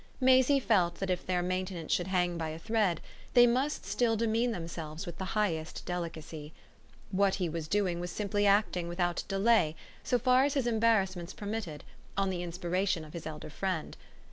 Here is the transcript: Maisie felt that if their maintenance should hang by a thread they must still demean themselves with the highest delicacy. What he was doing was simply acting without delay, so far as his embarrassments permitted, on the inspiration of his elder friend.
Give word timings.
Maisie 0.19 0.59
felt 0.59 0.95
that 0.95 1.11
if 1.11 1.23
their 1.27 1.43
maintenance 1.43 1.93
should 1.93 2.07
hang 2.07 2.35
by 2.35 2.49
a 2.49 2.57
thread 2.57 3.01
they 3.35 3.45
must 3.45 3.85
still 3.85 4.15
demean 4.17 4.49
themselves 4.51 5.05
with 5.05 5.19
the 5.19 5.35
highest 5.37 5.85
delicacy. 5.85 6.53
What 7.11 7.35
he 7.35 7.47
was 7.47 7.67
doing 7.67 7.99
was 7.99 8.09
simply 8.09 8.47
acting 8.47 8.87
without 8.87 9.23
delay, 9.27 9.75
so 10.03 10.17
far 10.17 10.43
as 10.43 10.55
his 10.55 10.65
embarrassments 10.65 11.33
permitted, 11.35 11.83
on 12.17 12.31
the 12.31 12.41
inspiration 12.41 13.05
of 13.05 13.13
his 13.13 13.27
elder 13.27 13.51
friend. 13.51 13.95